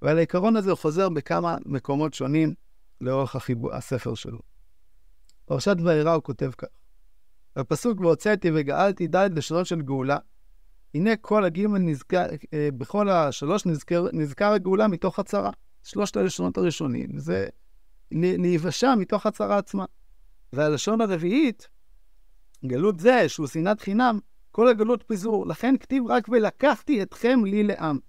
ועל 0.01 0.17
העיקרון 0.17 0.55
הזה 0.55 0.69
הוא 0.71 0.77
חוזר 0.77 1.09
בכמה 1.09 1.57
מקומות 1.65 2.13
שונים 2.13 2.53
לאורך 3.01 3.35
החיבור, 3.35 3.73
הספר 3.73 4.15
שלו. 4.15 4.39
פרשת 5.45 5.75
וירא 5.83 6.13
הוא 6.13 6.23
כותב 6.23 6.51
כך: 6.57 6.67
בפסוק 7.55 7.99
והוצאתי 7.99 8.51
וגאלתי 8.55 9.07
ד' 9.07 9.37
לשונות 9.37 9.65
של 9.65 9.81
גאולה, 9.81 10.17
הנה 10.95 11.15
כל 11.15 11.45
הגימל 11.45 11.79
נזכר, 11.79 12.25
אה, 12.53 12.69
בכל 12.77 13.09
השלוש 13.09 13.65
נזכר, 13.65 14.05
נזכר 14.13 14.51
הגאולה 14.51 14.87
מתוך 14.87 15.19
הצהרה. 15.19 15.51
שלושת 15.83 16.17
הלשונות 16.17 16.57
הראשונים, 16.57 17.19
זה 17.19 17.47
להיוושע 18.11 18.95
מתוך 18.95 19.25
הצהרה 19.25 19.57
עצמה. 19.57 19.85
והלשון 20.53 21.01
הרביעית, 21.01 21.67
גלות 22.65 22.99
זה, 22.99 23.29
שהוא 23.29 23.47
שנאת 23.47 23.81
חינם, 23.81 24.19
כל 24.51 24.67
הגלות 24.67 25.03
פיזור. 25.07 25.47
לכן 25.47 25.75
כתיב 25.79 26.03
רק 26.07 26.29
ולקחתי 26.29 27.01
אתכם 27.01 27.45
לי 27.45 27.63
לעם. 27.63 27.99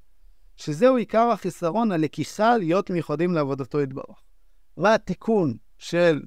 שזהו 0.56 0.96
עיקר 0.96 1.30
החיסרון, 1.30 1.92
הלקיחה 1.92 2.56
להיות 2.56 2.90
מיוחדים 2.90 3.32
לעבודתו 3.34 3.80
יתברך. 3.80 4.22
מה 4.76 4.94
התיקון 4.94 5.56
של 5.78 6.22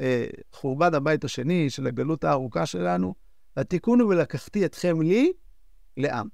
אה, 0.00 0.26
חורבן 0.52 0.94
הבית 0.94 1.24
השני, 1.24 1.70
של 1.70 1.86
הגלות 1.86 2.24
הארוכה 2.24 2.66
שלנו? 2.66 3.14
התיקון 3.56 4.00
הוא 4.00 4.10
ולקחתי 4.10 4.64
אתכם 4.64 5.02
לי 5.02 5.32
לעם. 5.96 6.28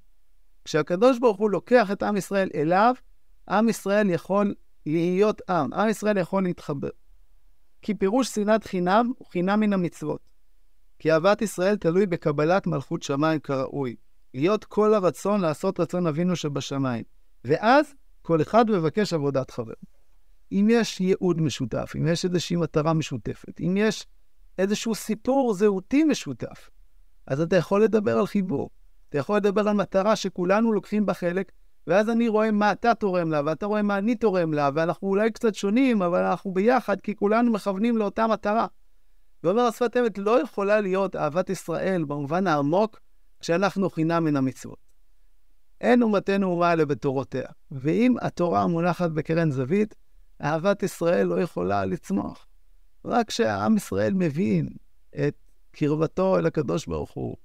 כשהקדוש 0.64 1.18
ברוך 1.18 1.38
הוא 1.38 1.50
לוקח 1.50 1.90
את 1.90 2.02
עם 2.02 2.16
ישראל 2.16 2.48
אליו, 2.54 2.94
עם 3.48 3.68
ישראל 3.68 4.10
יכול 4.10 4.54
להיות 4.92 5.50
עם. 5.50 5.72
עם 5.72 5.88
ישראל 5.88 6.18
יכול 6.18 6.42
להתחבר. 6.42 6.88
כי 7.82 7.94
פירוש 7.94 8.28
שנאת 8.28 8.64
חינם 8.64 9.12
הוא 9.18 9.28
חינם 9.28 9.60
מן 9.60 9.72
המצוות. 9.72 10.20
כי 10.98 11.12
אהבת 11.12 11.42
ישראל 11.42 11.76
תלוי 11.76 12.06
בקבלת 12.06 12.66
מלכות 12.66 13.02
שמיים 13.02 13.40
כראוי. 13.40 13.96
להיות 14.34 14.64
כל 14.64 14.94
הרצון 14.94 15.40
לעשות 15.40 15.80
רצון 15.80 16.06
אבינו 16.06 16.36
שבשמיים. 16.36 17.04
ואז 17.44 17.94
כל 18.22 18.42
אחד 18.42 18.70
מבקש 18.70 19.12
עבודת 19.12 19.50
חבר. 19.50 19.74
אם 20.52 20.68
יש 20.70 21.00
ייעוד 21.00 21.40
משותף, 21.40 21.92
אם 21.96 22.08
יש 22.08 22.24
איזושהי 22.24 22.56
מטרה 22.56 22.92
משותפת, 22.92 23.60
אם 23.60 23.74
יש 23.76 24.06
איזשהו 24.58 24.94
סיפור 24.94 25.54
זהותי 25.54 26.04
משותף, 26.04 26.70
אז 27.26 27.40
אתה 27.40 27.56
יכול 27.56 27.84
לדבר 27.84 28.18
על 28.18 28.26
חיבור. 28.26 28.70
אתה 29.08 29.18
יכול 29.18 29.36
לדבר 29.36 29.68
על 29.68 29.74
מטרה 29.74 30.16
שכולנו 30.16 30.72
לוקחים 30.72 31.06
בה 31.06 31.14
חלק, 31.14 31.52
ואז 31.88 32.10
אני 32.10 32.28
רואה 32.28 32.50
מה 32.50 32.72
אתה 32.72 32.94
תורם 32.94 33.30
לה, 33.30 33.40
ואתה 33.44 33.66
רואה 33.66 33.82
מה 33.82 33.98
אני 33.98 34.14
תורם 34.14 34.52
לה, 34.52 34.70
ואנחנו 34.74 35.08
אולי 35.08 35.30
קצת 35.30 35.54
שונים, 35.54 36.02
אבל 36.02 36.24
אנחנו 36.24 36.52
ביחד, 36.52 37.00
כי 37.00 37.16
כולנו 37.16 37.52
מכוונים 37.52 37.96
לאותה 37.96 38.26
מטרה. 38.26 38.66
ואומר 39.44 39.62
השפת 39.62 39.96
אמת, 39.96 40.18
לא 40.18 40.42
יכולה 40.42 40.80
להיות 40.80 41.16
אהבת 41.16 41.50
ישראל 41.50 42.04
במובן 42.04 42.46
העמוק, 42.46 43.00
כשאנחנו 43.40 43.90
חינם 43.90 44.24
מן 44.24 44.36
המצוות. 44.36 44.78
אין 45.80 46.02
אומתנו 46.02 46.46
אומה 46.46 46.72
אלה 46.72 46.84
בתורותיה. 46.84 47.48
ואם 47.70 48.14
התורה 48.20 48.66
מונחת 48.66 49.10
בקרן 49.10 49.50
זווית, 49.50 49.94
אהבת 50.42 50.82
ישראל 50.82 51.26
לא 51.26 51.40
יכולה 51.40 51.84
לצמוח. 51.84 52.46
רק 53.04 53.28
כשעם 53.28 53.76
ישראל 53.76 54.14
מבין 54.14 54.68
את 55.26 55.36
קרבתו 55.72 56.38
אל 56.38 56.46
הקדוש 56.46 56.86
ברוך 56.86 57.10
הוא, 57.10 57.36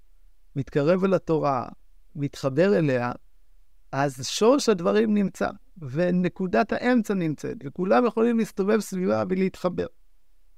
מתקרב 0.55 1.03
אל 1.03 1.13
התורה, 1.13 1.67
מתחבר 2.15 2.77
אליה, 2.77 3.11
אז 3.93 4.27
שורש 4.27 4.69
הדברים 4.69 5.13
נמצא, 5.13 5.49
ונקודת 5.77 6.73
האמצע 6.73 7.13
נמצאת, 7.13 7.57
וכולם 7.63 8.05
יכולים 8.05 8.37
להסתובב 8.37 8.79
סביבה 8.79 9.23
ולהתחבר. 9.29 9.85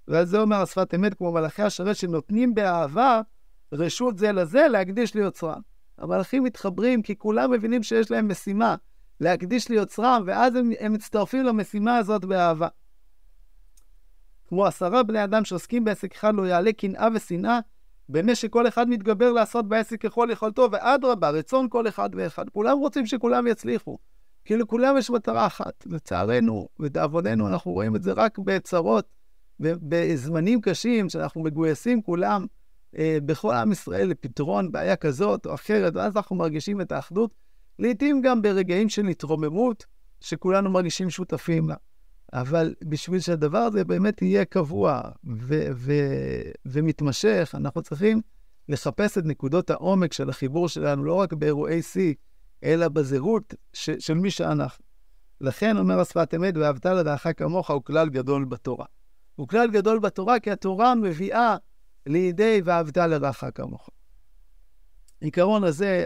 ועל 0.08 0.26
זה 0.26 0.40
אומר 0.40 0.62
השפת 0.62 0.94
אמת, 0.96 1.14
כמו 1.14 1.32
מלאכי 1.32 1.62
השרת 1.62 1.96
שנותנים 1.96 2.56
באהבה 2.56 3.22
רשות 3.72 4.18
זה 4.18 4.32
לזה 4.32 4.68
להקדיש 4.68 5.16
ליוצרם. 5.16 5.62
המלאכים 5.98 6.44
מתחברים 6.44 7.02
כי 7.02 7.18
כולם 7.18 7.52
מבינים 7.52 7.84
שיש 7.84 8.12
להם 8.12 8.28
משימה 8.28 8.76
להקדיש 9.20 9.70
ליוצרם, 9.70 10.24
ואז 10.26 10.56
הם, 10.56 10.72
הם 10.80 10.94
מצטרפים 10.94 11.44
למשימה 11.44 11.98
הזאת 11.98 12.26
באהבה. 12.26 12.68
כמו 14.48 14.66
עשרה 14.66 15.04
בני 15.04 15.24
אדם 15.24 15.46
שעוסקים 15.46 15.84
בעסק 15.84 16.16
אחד 16.16 16.36
לא 16.36 16.48
יעלה 16.48 16.74
קנאה 16.74 17.08
ושנאה, 17.14 17.60
באמת 18.10 18.36
שכל 18.36 18.68
אחד 18.68 18.90
מתגבר 18.90 19.32
לעשות 19.32 19.68
בעסק 19.68 20.02
ככל 20.02 20.28
יכולתו, 20.32 20.70
ואדרבה, 20.72 21.30
רצון 21.30 21.70
כל 21.70 21.88
אחד 21.88 22.10
ואחד. 22.14 22.50
כולם 22.50 22.78
רוצים 22.78 23.06
שכולם 23.06 23.48
יצליחו. 23.48 23.98
כי 24.46 24.58
לכולם 24.58 24.98
יש 24.98 25.10
מטרה 25.10 25.48
אחת. 25.48 25.86
לצערנו, 25.86 26.68
לדאבוננו, 26.80 27.48
אנחנו 27.48 27.72
רואים 27.72 27.96
את 27.96 28.04
זה 28.04 28.12
רק 28.12 28.38
בצרות, 28.40 29.08
בזמנים 29.60 30.62
קשים, 30.62 31.10
שאנחנו 31.10 31.44
מגויסים 31.44 32.02
כולם 32.02 32.46
אה, 32.98 33.18
בכל 33.26 33.54
עם 33.54 33.72
ישראל 33.72 34.08
לפתרון 34.08 34.72
בעיה 34.72 34.96
כזאת 34.96 35.46
או 35.46 35.54
אחרת, 35.54 35.96
ואז 35.96 36.16
אנחנו 36.16 36.36
מרגישים 36.36 36.82
את 36.82 36.92
האחדות, 36.92 37.34
לעתים 37.80 38.22
גם 38.22 38.42
ברגעים 38.42 38.90
של 38.90 39.08
התרוממות, 39.08 39.86
שכולנו 40.22 40.70
מרגישים 40.70 41.10
שותפים 41.10 41.70
לה. 41.70 41.76
אבל 42.34 42.76
בשביל 42.84 43.20
שהדבר 43.20 43.58
הזה 43.58 43.84
באמת 43.84 44.22
יהיה 44.22 44.46
קבוע 44.46 45.02
ו- 45.24 45.68
ו- 45.76 46.52
ומתמשך, 46.66 47.56
אנחנו 47.58 47.82
צריכים 47.82 48.22
לחפש 48.70 49.18
את 49.18 49.26
נקודות 49.26 49.70
העומק 49.70 50.14
של 50.14 50.30
החיבור 50.30 50.70
שלנו, 50.70 51.04
לא 51.04 51.14
רק 51.14 51.34
באירועי 51.34 51.82
שיא, 51.82 52.14
אלא 52.64 52.88
בזהות 52.88 53.54
ש- 53.74 53.90
של 54.00 54.14
מי 54.14 54.32
שאנחנו. 54.32 54.86
לכן 55.42 55.78
אומר 55.78 56.00
השפת 56.00 56.34
אמת, 56.36 56.58
ואהבת 56.58 56.86
לרעך 56.86 57.28
כמוך 57.38 57.72
הוא 57.72 57.84
כלל 57.84 58.10
גדול 58.10 58.46
בתורה. 58.46 58.86
הוא 59.36 59.48
כלל 59.48 59.72
גדול 59.72 60.00
בתורה 60.00 60.40
כי 60.40 60.52
התורה 60.52 60.96
מביאה 60.96 61.58
לידי 62.06 62.62
ואהבת 62.66 62.98
לרעך 62.98 63.44
כמוך. 63.56 63.90
העיקרון 65.22 65.64
הזה, 65.64 66.06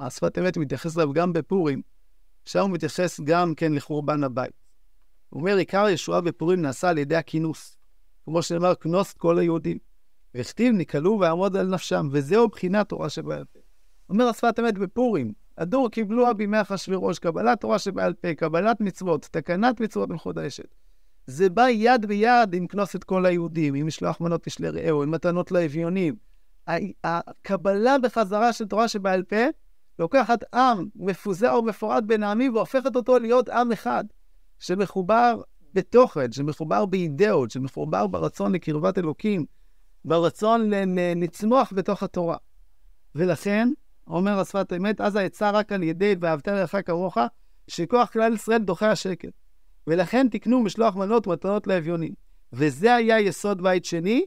השפת 0.00 0.38
אמת 0.38 0.56
מתייחס 0.56 0.96
אליו 0.96 1.12
גם 1.12 1.32
בפורים, 1.32 1.82
שם 2.44 2.60
הוא 2.60 2.70
מתייחס 2.70 3.20
גם 3.20 3.54
כן 3.54 3.72
לחורבן 3.72 4.24
הבית. 4.24 4.65
הוא 5.30 5.40
אומר, 5.40 5.56
עיקר 5.56 5.88
ישועה 5.88 6.20
בפורים 6.20 6.62
נעשה 6.62 6.88
על 6.88 6.98
ידי 6.98 7.16
הכינוס. 7.16 7.76
כמו 8.24 8.42
שנאמר, 8.42 8.74
כנוס 8.74 9.12
כל 9.12 9.38
היהודים. 9.38 9.78
והכתיב, 10.34 10.74
נקלו 10.74 11.18
ועמוד 11.20 11.56
על 11.56 11.66
נפשם, 11.66 12.08
וזהו 12.12 12.48
בחינת 12.48 12.88
תורה 12.88 13.08
שבעל 13.08 13.44
פה. 13.52 13.58
אומר 14.10 14.28
השפת 14.28 14.60
אמת 14.60 14.78
בפורים, 14.78 15.32
הדור 15.58 15.90
קיבלוה 15.90 16.32
בימי 16.32 16.60
אחשוורוש, 16.60 17.18
קבלת 17.18 17.60
תורה 17.60 17.78
שבעל 17.78 18.12
פה, 18.12 18.34
קבלת 18.34 18.80
מצוות, 18.80 19.28
תקנת 19.30 19.80
מצוות 19.80 20.08
מחודשת. 20.08 20.74
זה 21.26 21.50
בא 21.50 21.68
יד 21.68 22.06
ביד 22.06 22.54
עם 22.54 22.66
כנוס 22.66 22.96
את 22.96 23.04
כל 23.04 23.26
היהודים, 23.26 23.74
עם 23.74 23.86
משלוח 23.86 24.20
מנות 24.20 24.46
לשלי 24.46 24.68
רעהו, 24.68 25.02
עם 25.02 25.10
מתנות 25.10 25.52
לאביונים. 25.52 26.16
הקבלה 27.04 27.98
בחזרה 27.98 28.52
של 28.52 28.66
תורה 28.66 28.88
שבעל 28.88 29.22
פה 29.22 29.44
לוקחת 29.98 30.54
עם 30.54 30.88
מפוזר 30.96 31.54
ומפורד 31.58 32.04
בין 32.06 32.22
העמים 32.22 32.54
והופכת 32.54 32.96
אותו 32.96 33.18
להיות 33.18 33.48
עם 33.48 33.72
אחד, 33.72 34.04
שמחובר 34.58 35.40
בתוכן, 35.74 36.32
שמחובר 36.32 36.86
באידאות, 36.86 37.50
שמחובר 37.50 38.06
ברצון 38.06 38.52
לקרבת 38.52 38.98
אלוקים, 38.98 39.44
ברצון 40.04 40.70
לצמוח 41.16 41.72
בתוך 41.76 42.02
התורה. 42.02 42.36
ולכן, 43.14 43.68
אומר 44.06 44.40
השפת 44.40 44.72
אמת, 44.76 45.00
אז 45.00 45.16
העצה 45.16 45.50
רק 45.50 45.72
על 45.72 45.82
ידי 45.82 46.14
ואהבת 46.20 46.48
לך 46.48 46.78
כמוך, 46.86 47.18
שכוח 47.68 48.10
כלל 48.12 48.34
ישראל 48.34 48.58
דוחה 48.58 48.90
השקט. 48.90 49.32
ולכן 49.86 50.28
תקנו 50.28 50.62
משלוח 50.62 50.96
מנות 50.96 51.26
ומתנות 51.26 51.66
לאביונים. 51.66 52.14
וזה 52.52 52.94
היה 52.94 53.20
יסוד 53.20 53.62
בית 53.62 53.84
שני, 53.84 54.24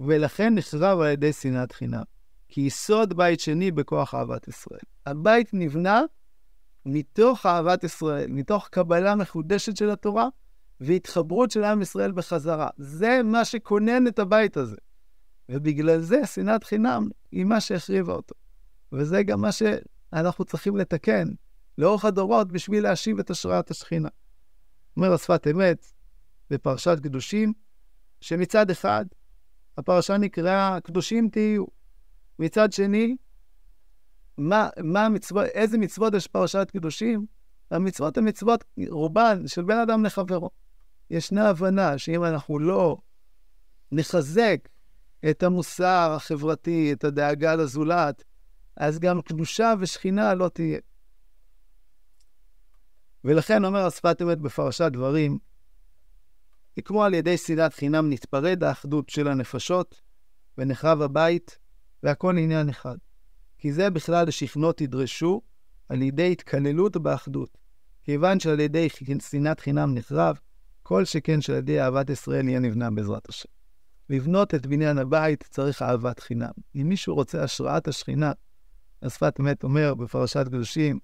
ולכן 0.00 0.54
נחרב 0.54 1.00
על 1.00 1.06
ידי 1.12 1.32
שנאת 1.32 1.72
חינם. 1.72 2.02
כי 2.48 2.60
יסוד 2.60 3.16
בית 3.16 3.40
שני 3.40 3.70
בכוח 3.70 4.14
אהבת 4.14 4.48
ישראל. 4.48 4.80
הבית 5.06 5.50
נבנה 5.52 6.02
מתוך 6.88 7.46
אהבת 7.46 7.84
ישראל, 7.84 8.30
מתוך 8.30 8.68
קבלה 8.68 9.14
מחודשת 9.14 9.76
של 9.76 9.90
התורה 9.90 10.28
והתחברות 10.80 11.50
של 11.50 11.64
עם 11.64 11.82
ישראל 11.82 12.12
בחזרה. 12.12 12.68
זה 12.76 13.20
מה 13.24 13.44
שכונן 13.44 14.06
את 14.06 14.18
הבית 14.18 14.56
הזה. 14.56 14.76
ובגלל 15.48 16.00
זה 16.00 16.26
שנאת 16.26 16.64
חינם 16.64 17.08
היא 17.32 17.44
מה 17.44 17.60
שהחריבה 17.60 18.12
אותו. 18.12 18.34
וזה 18.92 19.22
גם 19.22 19.40
מה 19.40 19.52
שאנחנו 19.52 20.44
צריכים 20.44 20.76
לתקן 20.76 21.28
לאורך 21.78 22.04
הדורות 22.04 22.52
בשביל 22.52 22.82
להשיב 22.82 23.18
את 23.18 23.30
השראת 23.30 23.70
השכינה. 23.70 24.08
אומר 24.96 25.12
השפת 25.12 25.46
אמת 25.46 25.92
בפרשת 26.50 26.98
קדושים, 27.02 27.52
שמצד 28.20 28.70
אחד 28.70 29.04
הפרשה 29.78 30.16
נקראה 30.16 30.78
קדושים 30.80 31.28
תהיו, 31.28 31.64
מצד 32.38 32.72
שני, 32.72 33.16
מה, 34.38 34.68
מה 34.82 35.06
המצוות, 35.06 35.46
איזה 35.46 35.78
מצוות 35.78 36.14
יש 36.14 36.26
פרשת 36.26 36.70
קדושים? 36.72 37.26
המצוות 37.70 38.18
הן 38.18 38.28
מצוות 38.28 38.64
רובן 38.88 39.46
של 39.46 39.62
בן 39.62 39.78
אדם 39.78 40.04
לחברו. 40.04 40.50
ישנה 41.10 41.48
הבנה 41.48 41.98
שאם 41.98 42.24
אנחנו 42.24 42.58
לא 42.58 42.96
נחזק 43.92 44.68
את 45.30 45.42
המוסר 45.42 46.12
החברתי, 46.16 46.92
את 46.92 47.04
הדאגה 47.04 47.54
לזולת, 47.54 48.24
אז 48.76 48.98
גם 48.98 49.22
קדושה 49.22 49.74
ושכינה 49.80 50.34
לא 50.34 50.48
תהיה. 50.48 50.78
ולכן 53.24 53.64
אומר 53.64 53.86
השפת 53.86 54.22
אמת 54.22 54.38
בפרשת 54.38 54.90
דברים, 54.92 55.38
כי 56.74 56.82
כמו 56.82 57.04
על 57.04 57.14
ידי 57.14 57.36
שנאת 57.36 57.74
חינם 57.74 58.10
נתפרד 58.10 58.64
האחדות 58.64 59.08
של 59.08 59.28
הנפשות, 59.28 60.00
ונחרב 60.58 61.02
הבית, 61.02 61.58
והכל 62.02 62.38
עניין 62.38 62.68
אחד. 62.68 62.96
כי 63.58 63.72
זה 63.72 63.90
בכלל 63.90 64.30
שכנות 64.30 64.80
ידרשו 64.80 65.40
על 65.88 66.02
ידי 66.02 66.32
התקללות 66.32 66.96
באחדות. 66.96 67.58
כיוון 68.02 68.40
שעל 68.40 68.60
ידי 68.60 68.88
שנאת 69.30 69.60
חינם 69.60 69.94
נחרב, 69.94 70.38
כל 70.82 71.04
שכן 71.04 71.40
שעל 71.40 71.56
ידי 71.56 71.80
אהבת 71.80 72.10
ישראל 72.10 72.48
יהיה 72.48 72.60
נבנה 72.60 72.90
בעזרת 72.90 73.28
השם. 73.28 73.48
לבנות 74.10 74.54
את 74.54 74.66
בניין 74.66 74.98
הבית 74.98 75.44
צריך 75.50 75.82
אהבת 75.82 76.20
חינם. 76.20 76.50
אם 76.76 76.88
מישהו 76.88 77.14
רוצה 77.14 77.42
השראת 77.42 77.88
השכינה, 77.88 78.32
השפת 79.02 79.40
אמת 79.40 79.62
אומר 79.62 79.94
בפרשת 79.94 80.44
קדושים, 80.48 80.98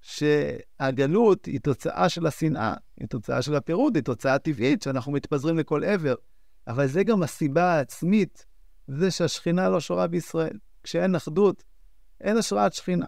שהגלות 0.00 1.44
היא 1.44 1.60
תוצאה 1.60 2.08
של 2.08 2.26
השנאה, 2.26 2.74
היא 3.00 3.08
תוצאה 3.08 3.42
של 3.42 3.54
הפירוד, 3.54 3.96
היא 3.96 4.04
תוצאה 4.04 4.38
טבעית 4.38 4.82
שאנחנו 4.82 5.12
מתפזרים 5.12 5.58
לכל 5.58 5.84
עבר. 5.84 6.14
אבל 6.68 6.86
זה 6.86 7.04
גם 7.04 7.22
הסיבה 7.22 7.64
העצמית, 7.64 8.46
זה 8.88 9.10
שהשכינה 9.10 9.68
לא 9.68 9.80
שורה 9.80 10.06
בישראל. 10.06 10.58
כשאין 10.82 11.14
אחדות, 11.14 11.64
אין 12.20 12.36
השראת 12.36 12.72
שכינה. 12.72 13.06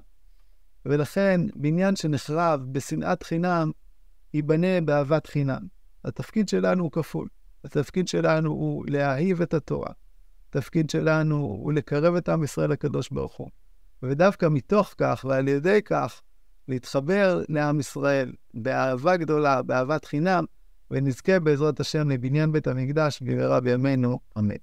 ולכן, 0.86 1.40
בניין 1.54 1.96
שנחרב 1.96 2.60
בשנאת 2.72 3.22
חינם, 3.22 3.70
ייבנה 4.34 4.80
באהבת 4.80 5.26
חינם. 5.26 5.66
התפקיד 6.04 6.48
שלנו 6.48 6.84
הוא 6.84 6.92
כפול. 6.92 7.28
התפקיד 7.64 8.08
שלנו 8.08 8.50
הוא 8.50 8.84
להאהיב 8.88 9.42
את 9.42 9.54
התורה. 9.54 9.92
התפקיד 10.48 10.90
שלנו 10.90 11.36
הוא 11.36 11.72
לקרב 11.72 12.14
את 12.14 12.28
עם 12.28 12.44
ישראל 12.44 12.70
לקדוש 12.70 13.10
ברוך 13.10 13.36
הוא. 13.36 13.48
ודווקא 14.02 14.46
מתוך 14.50 14.94
כך 14.98 15.24
ועל 15.28 15.48
ידי 15.48 15.80
כך, 15.84 16.22
להתחבר 16.68 17.42
לעם 17.48 17.80
ישראל 17.80 18.32
באהבה 18.54 19.16
גדולה, 19.16 19.62
באהבת 19.62 20.04
חינם, 20.04 20.44
ונזכה 20.90 21.40
בעזרת 21.40 21.80
השם 21.80 22.10
לבניין 22.10 22.52
בית 22.52 22.66
המקדש 22.66 23.22
במהרה 23.22 23.60
בימינו, 23.60 24.20
אמן. 24.38 24.54